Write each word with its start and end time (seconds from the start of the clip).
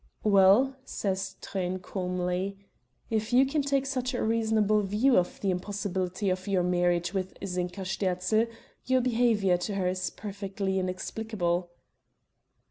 "Well," 0.23 0.77
says 0.83 1.35
Truyn 1.43 1.77
calmly, 1.79 2.57
"if 3.11 3.31
you 3.31 3.45
can 3.45 3.61
take 3.61 3.85
such 3.85 4.15
a 4.15 4.23
reasonable 4.23 4.81
view 4.81 5.15
of 5.15 5.39
the 5.41 5.51
impossibility 5.51 6.31
of 6.31 6.47
your 6.47 6.63
marriage 6.63 7.13
with 7.13 7.37
Zinka 7.45 7.85
Sterzl, 7.85 8.47
your 8.87 9.01
behavior 9.01 9.57
to 9.57 9.75
her 9.75 9.87
is 9.87 10.09
perfectly 10.09 10.79
inexplicable." 10.79 11.69